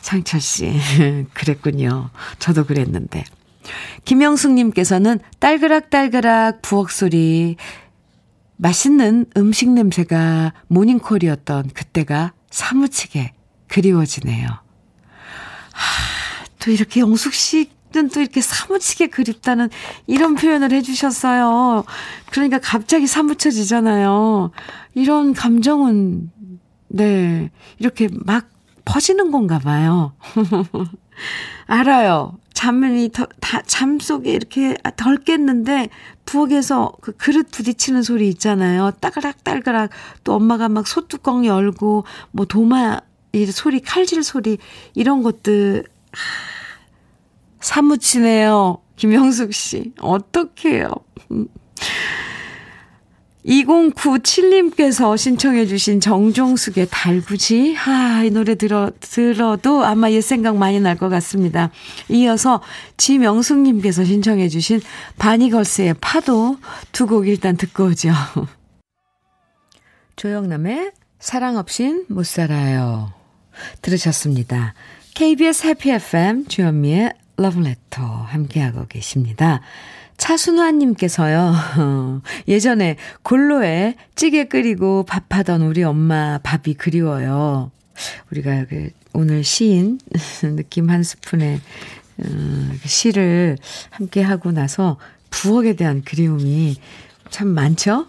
[0.00, 0.72] 상철 씨,
[1.34, 2.10] 그랬군요.
[2.38, 3.24] 저도 그랬는데.
[4.04, 7.56] 김영숙님께서는 딸그락딸그락 부엌 소리,
[8.56, 13.34] 맛있는 음식 냄새가 모닝콜이었던 그때가 사무치게
[13.68, 14.48] 그리워지네요.
[14.48, 19.68] 하, 또 이렇게 영숙 씨는 또 이렇게 사무치게 그립다는
[20.06, 21.84] 이런 표현을 해주셨어요.
[22.30, 24.52] 그러니까 갑자기 사무쳐지잖아요.
[24.94, 26.30] 이런 감정은,
[26.88, 28.48] 네, 이렇게 막
[28.86, 30.14] 퍼지는 건가 봐요.
[31.66, 32.38] 알아요.
[32.54, 35.90] 잠이 더, 다, 잠 속에 이렇게 덜 깼는데,
[36.24, 38.92] 부엌에서 그 그릇 부딪히는 소리 있잖아요.
[39.00, 39.90] 따그락, 따그락.
[40.24, 43.00] 또 엄마가 막 소뚜껑 열고, 뭐 도마
[43.32, 44.58] 이 소리, 칼질 소리,
[44.94, 46.20] 이런 것들, 하,
[47.60, 48.78] 사무치네요.
[48.96, 49.92] 김영숙 씨.
[50.00, 50.88] 어떡해요.
[53.46, 57.76] 2097님께서 신청해주신 정종숙의 달구지.
[57.86, 61.70] 아, 이 노래 들어, 들어도 아마 옛 생각 많이 날 것 같습니다.
[62.08, 62.62] 이어서
[62.96, 64.80] 지명숙님께서 신청해주신
[65.18, 66.56] 바니걸스의 파도
[66.92, 68.10] 두 곡 일단 듣고 오죠.
[70.16, 73.12] 조영남의 사랑 없인 못 살아요.
[73.82, 74.74] 들으셨습니다.
[75.14, 79.60] KBS 해피 FM 주현미의 러브레터 함께하고 계십니다.
[80.16, 81.54] 차순화님께서요,
[82.48, 87.70] 예전에 골로에 찌개 끓이고 밥하던 우리 엄마 밥이 그리워요.
[88.30, 89.98] 우리가 그 오늘 시인
[90.42, 91.60] 느낌 한 스푼의
[92.24, 93.58] 음, 시를
[93.90, 94.96] 함께 하고 나서
[95.30, 96.76] 부엌에 대한 그리움이
[97.30, 98.06] 참 많죠?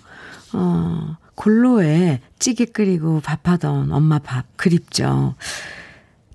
[0.53, 5.35] 어, 골로에 찌개 끓이고 밥하던 엄마 밥 그립죠.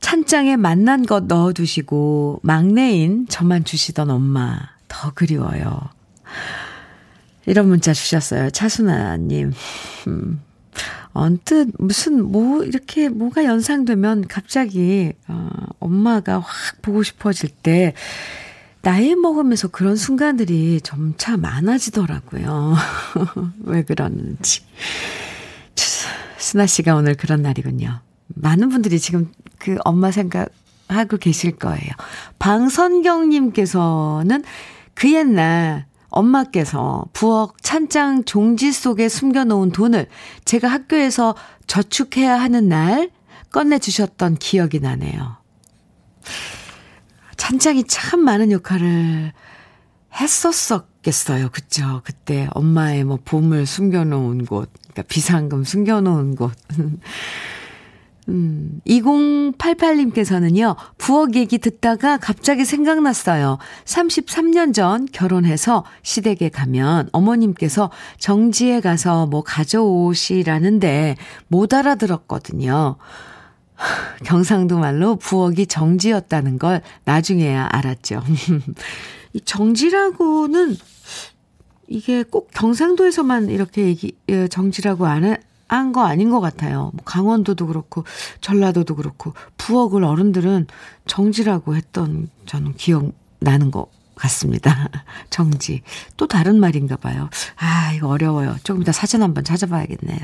[0.01, 4.59] 찬장에 맛난 것 넣어두시고 막내인 저만 주시던 엄마
[5.03, 5.81] 더 그리워요.
[7.47, 8.51] 이런 문자 주셨어요.
[8.51, 9.53] 차순아님.
[10.07, 10.41] 음,
[11.13, 17.95] 언뜻 무슨 뭐 이렇게 뭐가 연상되면 갑자기 어, 엄마가 확 보고 싶어질 때
[18.83, 22.77] 나이 먹으면서 그런 순간들이 점차 많아지더라고요.
[23.65, 24.63] 왜 그러는지.
[26.39, 27.99] 수나 씨가 오늘 그런 날이군요.
[28.29, 31.91] 많은 분들이 지금 그 엄마 생각하고 계실 거예요.
[32.39, 34.45] 방선경님께서는
[34.95, 40.07] 그 옛날 엄마께서 부엌 찬장 종지 속에 숨겨놓은 돈을
[40.45, 41.35] 제가 학교에서
[41.67, 43.11] 저축해야 하는 날
[43.51, 45.37] 꺼내주셨던 기억이 나네요.
[47.37, 49.33] 찬장이 참 많은 역할을
[50.15, 51.49] 했었었겠어요.
[51.51, 52.03] 그쵸?
[52.05, 56.53] 그때 엄마의 뭐 보물 숨겨놓은 곳, 그러니까 비상금 숨겨놓은 곳.
[58.29, 63.59] 음, 2088님께서는요, 부엌 얘기 듣다가 갑자기 생각났어요.
[63.85, 71.17] 33년 전 결혼해서 시댁에 가면 어머님께서 정지에 가서 뭐 가져오시라는데
[71.49, 72.97] 못 알아들었거든요.
[74.25, 78.23] 경상도 말로 부엌이 정지였다는 걸 나중에야 알았죠.
[79.35, 80.77] 이 정지라고는
[81.89, 85.37] 이게 꼭 경상도에서만 이렇게 얘기, 예, 정지라고 안,
[85.77, 86.91] 한거 아닌 것 같아요.
[86.95, 88.05] 뭐 강원도도 그렇고,
[88.41, 90.67] 전라도도 그렇고, 부엌을 어른들은
[91.07, 94.89] 정지라고 했던 저는 기억 나는 것 같습니다.
[95.31, 95.83] 정지.
[96.17, 97.29] 또 다른 말인가 봐요.
[97.57, 98.57] 아, 이거 어려워요.
[98.65, 100.21] 조금 이따 사진 한번 찾아봐야겠네요.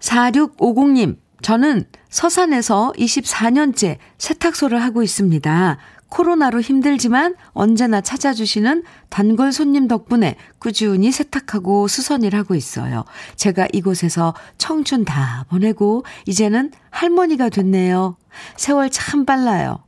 [0.00, 5.76] 4650님, 저는 서산에서 24년째 세탁소를 하고 있습니다.
[6.08, 13.04] 코로나로 힘들지만 언제나 찾아주시는 단골 손님 덕분에 꾸준히 세탁하고 수선일 하고 있어요.
[13.36, 18.16] 제가 이곳에서 청춘 다 보내고 이제는 할머니가 됐네요.
[18.56, 19.84] 세월 참 빨라요.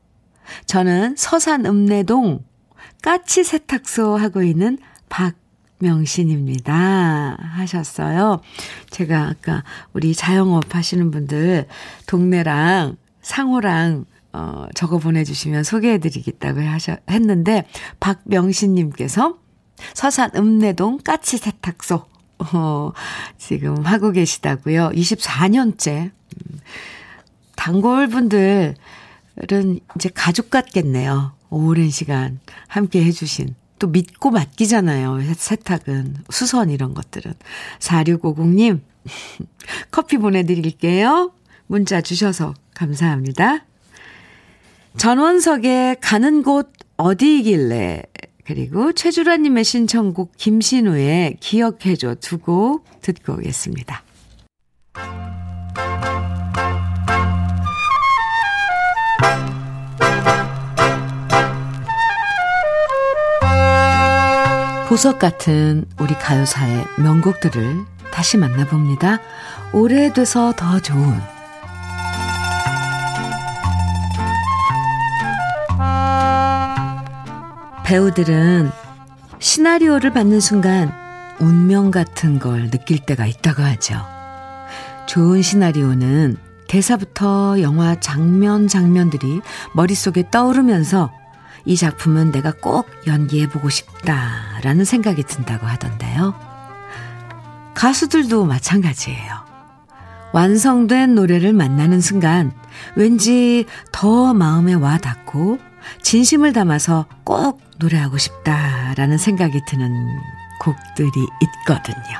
[0.66, 2.44] 저는 서산 읍내동
[3.00, 4.76] 까치 세탁소 하고 있는
[5.08, 5.32] 박
[5.78, 7.36] 명신입니다.
[7.38, 8.40] 하셨어요.
[8.90, 11.66] 제가 아까 우리 자영업 하시는 분들
[12.06, 17.66] 동네랑 상호랑 어, 적어 보내주시면 소개해드리겠다고 하셔, 했는데,
[18.00, 19.38] 박명신님께서
[19.94, 22.04] 서산 읍내동 까치 세탁소,
[22.52, 22.92] 어,
[23.38, 24.90] 지금 하고 계시다고요.
[24.90, 26.10] 24년째.
[26.10, 26.60] 음,
[27.56, 28.74] 단골분들은
[29.96, 31.32] 이제 가족 같겠네요.
[31.48, 33.54] 오랜 시간 함께 해주신.
[33.78, 35.20] 또 믿고 맡기잖아요.
[35.34, 36.16] 세탁은.
[36.30, 37.34] 수선 이런 것들은.
[37.80, 38.80] 4650님,
[39.90, 41.32] 커피 보내드릴게요.
[41.66, 43.66] 문자 주셔서 감사합니다.
[44.96, 48.02] 전원석의 가는 곳 어디이길래
[48.44, 54.05] 그리고 최주라님의 신청곡 김신우의 기억해줘 두 곡 듣고 오겠습니다.
[64.88, 69.18] 보석 같은 우리 가요사의 명곡들을 다시 만나봅니다.
[69.72, 71.20] 오래돼서 더 좋은
[77.84, 78.70] 배우들은
[79.40, 80.92] 시나리오를 받는 순간
[81.40, 84.00] 운명 같은 걸 느낄 때가 있다고 하죠.
[85.08, 86.36] 좋은 시나리오는
[86.68, 89.40] 대사부터 영화 장면 장면들이
[89.74, 91.10] 머릿속에 떠오르면서
[91.64, 96.34] 이 작품은 내가 꼭 연기해보고 싶다 라는 생각이 든다고 하던데요.
[97.74, 99.46] 가수들도 마찬가지예요.
[100.32, 102.50] 완성된 노래를 만나는 순간
[102.96, 105.60] 왠지 더 마음에 와 닿고
[106.02, 109.88] 진심을 담아서 꼭 노래하고 싶다라는 생각이 드는
[110.58, 111.12] 곡들이
[111.60, 112.18] 있거든요.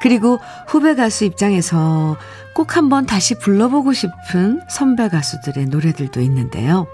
[0.00, 2.16] 그리고 후배 가수 입장에서
[2.54, 6.86] 꼭 한번 다시 불러보고 싶은 선배 가수들의 노래들도 있는데요.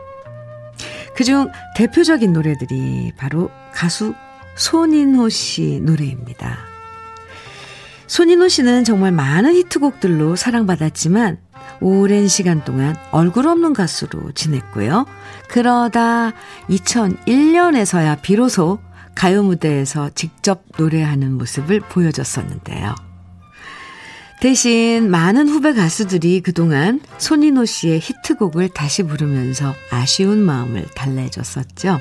[1.15, 4.13] 그중 대표적인 노래들이 바로 가수
[4.57, 6.59] 손인호 씨 노래입니다.
[8.07, 11.39] 손인호 씨는 정말 많은 히트곡들로 사랑받았지만
[11.81, 15.07] 오랜 시간 동안 얼굴 없는 가수로 지냈고요.
[15.49, 16.33] 그러다
[16.69, 18.79] 2001년에서야 비로소
[19.15, 22.95] 가요 무대에서 직접 노래하는 모습을 보여줬었는데요.
[24.41, 32.01] 대신 많은 후배 가수들이 그동안 손인호 씨의 히트곡을 다시 부르면서 아쉬운 마음을 달래줬었죠.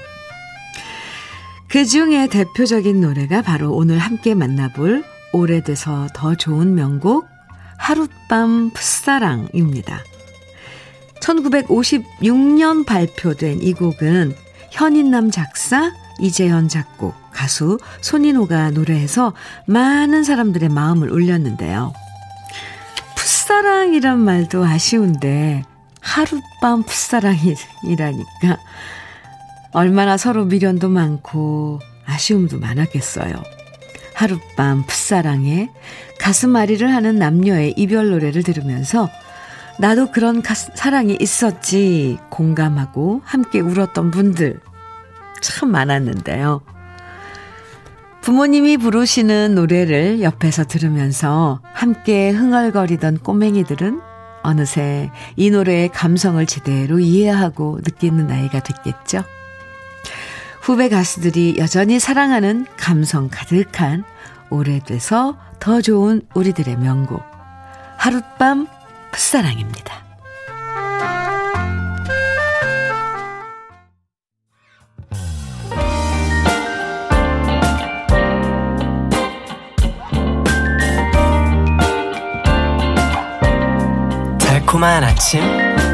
[1.69, 5.03] 그 중에 대표적인 노래가 바로 오늘 함께 만나볼
[5.33, 7.27] 오래돼서 더 좋은 명곡
[7.77, 10.03] 하룻밤 풋사랑입니다.
[11.21, 14.33] 1956년 발표된 이 곡은
[14.71, 19.33] 현인남 작사, 이재현 작곡, 가수 손인호가 노래해서
[19.67, 21.93] 많은 사람들의 마음을 울렸는데요.
[23.15, 25.63] 풋사랑이란 말도 아쉬운데
[26.01, 28.57] 하룻밤 풋사랑이라니까
[29.71, 33.33] 얼마나 서로 미련도 많고 아쉬움도 많았겠어요.
[34.15, 35.69] 하룻밤 풋사랑에
[36.19, 39.09] 가슴앓이를 하는 남녀의 이별 노래를 들으면서
[39.79, 44.59] 나도 그런 가, 사랑이 있었지 공감하고 함께 울었던 분들
[45.41, 46.61] 참 많았는데요.
[48.21, 54.01] 부모님이 부르시는 노래를 옆에서 들으면서 함께 흥얼거리던 꼬맹이들은
[54.43, 59.23] 어느새 이 노래의 감성을 제대로 이해하고 느끼는 나이가 됐겠죠.
[60.69, 64.03] 후배 가수들이 여전히 사랑하는 감성 가득한
[64.51, 67.23] 오래돼서 더 좋은 우리들의 명곡
[67.97, 68.67] 하룻밤
[69.11, 70.05] 풋사랑입니다.
[84.37, 85.41] 달콤한 아침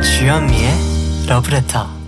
[0.01, 2.04] 주현미의 러브레터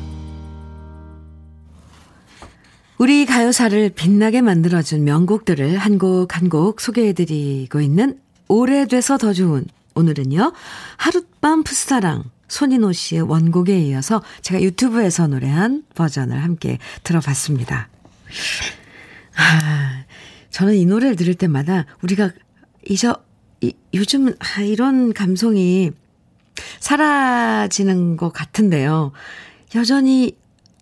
[2.98, 10.54] 우리 가요사를 빛나게 만들어준 명곡들을 한 곡 한 곡 소개해드리고 있는 오래돼서 더 좋은 오늘은요
[10.98, 17.90] 하룻밤 풋사랑 손인호 씨의 원곡에 이어서 제가 유튜브에서 노래한 버전을 함께 들어봤습니다.
[19.36, 20.04] 아,
[20.50, 22.32] 저는 이 노래를 들을 때마다 우리가
[22.90, 23.16] 이저
[23.62, 25.92] 이, 요즘 아, 이런 감성이
[26.80, 29.12] 사라지는 것 같은데요.
[29.76, 30.36] 여전히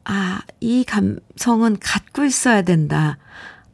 [0.05, 3.17] 아, 이 감성은 갖고 있어야 된다.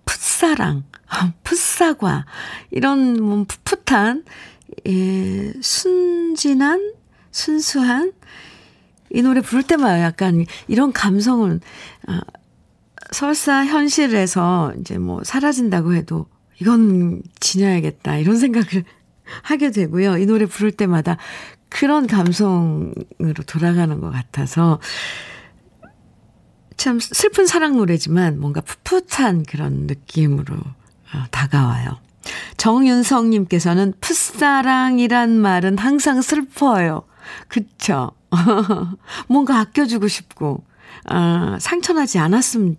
[0.06, 0.84] 풋사랑,
[1.44, 2.26] 풋사과,
[2.72, 4.24] 이런 뭐 풋풋한,
[4.88, 6.94] 예, 순진한,
[7.32, 8.14] 순수한,
[9.14, 11.60] 이 노래 부를 때마다 약간 이런 감성은,
[12.08, 12.22] 아,
[13.12, 16.28] 설사 현실에서 이제 뭐 사라진다고 해도
[16.62, 18.18] 이건 지녀야겠다.
[18.18, 18.86] 이런 생각을
[19.44, 20.18] 하게 되고요.
[20.18, 21.18] 이 노래 부를 때마다
[21.68, 22.94] 그런 감성으로
[23.48, 24.80] 돌아가는 것 같아서
[26.82, 32.00] 참 슬픈 사랑 노래지만 뭔가 풋풋한 그런 느낌으로 어, 다가와요.
[32.58, 37.04] 정윤성님께서는 풋사랑이란 말은 항상 슬퍼요.
[37.48, 38.14] 그쵸?
[39.30, 40.64] 뭔가 아껴주고 싶고,
[41.06, 42.78] 아, 상처나지 않았으면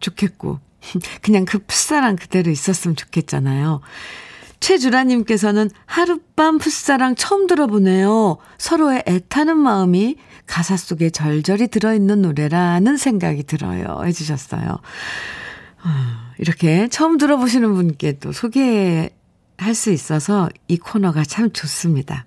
[0.00, 0.60] 좋겠고,
[1.22, 3.80] 그냥 그 풋사랑 그대로 있었으면 좋겠잖아요.
[4.60, 8.38] 최주라님께서는 하룻밤 풋사랑 처음 들어보네요.
[8.58, 14.02] 서로의 애타는 마음이 가사 속에 절절히 들어있는 노래라는 생각이 들어요.
[14.04, 14.70] 해주셨어요.
[14.70, 15.88] 어,
[16.38, 19.10] 이렇게 처음 들어보시는 분께 또 소개할
[19.74, 22.26] 수 있어서 이 코너가 참 좋습니다.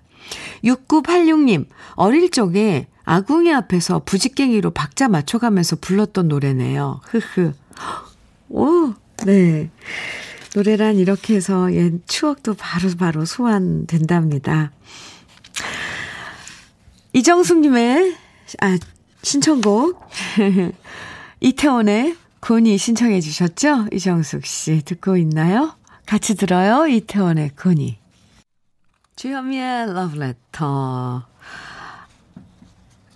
[0.64, 7.00] 6986님, 어릴 적에 아궁이 앞에서 부직갱이로 박자 맞춰가면서 불렀던 노래네요.
[7.04, 7.52] 흐흐.
[8.48, 9.70] 오, 네.
[10.54, 14.70] 노래란 이렇게 해서 옛 추억도 바로바로 바로 소환된답니다.
[17.14, 18.16] 이정숙님의,
[18.60, 18.78] 아,
[19.22, 20.00] 신청곡.
[21.40, 23.86] 이태원의 곤이 신청해 주셨죠?
[23.92, 25.74] 이정숙 씨 듣고 있나요?
[26.06, 26.86] 같이 들어요.
[26.86, 27.98] 이태원의 곤이.
[29.16, 31.26] 주현미의 러브레터.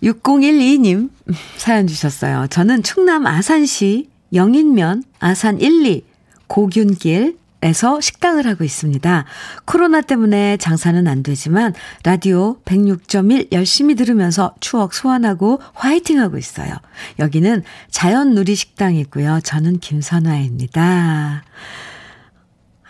[0.03, 1.09] 6012님
[1.57, 2.47] 사연 주셨어요.
[2.47, 6.06] 저는 충남 아산시 영인면 아산 1, 2
[6.47, 9.25] 고균길에서 식당을 하고 있습니다.
[9.65, 11.73] 코로나 때문에 장사는 안 되지만
[12.03, 16.73] 라디오 106.1 열심히 들으면서 추억 소환하고 화이팅 하고 있어요.
[17.19, 19.41] 여기는 자연 누리 식당이고요.
[19.43, 21.43] 저는 김선화입니다.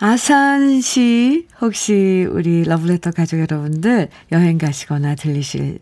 [0.00, 5.80] 아산 시 혹시 우리 러브레터 가족 여러분들 여행 가시거나 들리실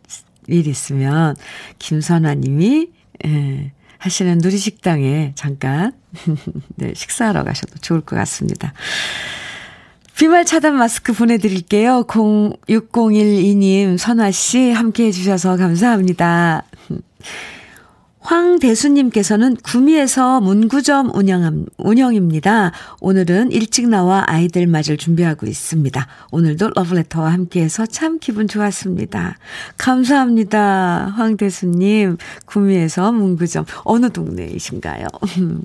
[0.49, 1.37] 일 있으면
[1.79, 2.89] 김선화 님이
[3.27, 5.93] 예, 하시는 누리식당에 잠깐
[6.77, 8.73] 네, 식사하러 가셔도 좋을 것 같습니다.
[10.17, 12.05] 비말 차단 마스크 보내드릴게요.
[12.07, 16.65] 0601님, 선아씨 함께 해주셔서 감사합니다.
[18.27, 22.73] 황대수님께서는 구미에서 문구점 운영, 운영입니다.
[23.01, 26.07] 오늘은 일찍 나와 아이들 맞을 준비하고 있습니다.
[26.33, 29.39] 오늘도 러브레터와 함께해서 참 기분 좋았습니다.
[29.79, 31.13] 감사합니다.
[31.17, 32.17] 황대수님,
[32.47, 33.65] 구미에서 문구점.
[33.85, 35.07] 어느 동네이신가요?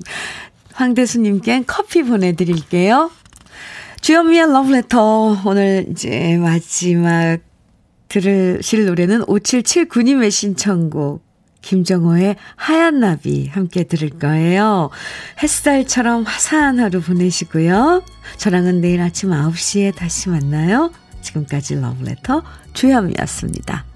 [0.73, 3.09] 황대수님께 커피 보내드릴게요.
[4.01, 5.41] 주현미의 러브레터.
[5.45, 7.39] 오늘 이제 마지막
[8.07, 11.30] 들으실 노래는 5779님의 신청곡.
[11.61, 14.89] 김정호의 하얀 나비 함께 들을 거예요.
[15.41, 18.03] 햇살처럼 화사한 하루 보내시고요.
[18.37, 20.91] 저랑은 내일 아침 9시에 다시 만나요.
[21.21, 22.43] 지금까지 러브레터
[22.73, 23.90] 주현미였습니다.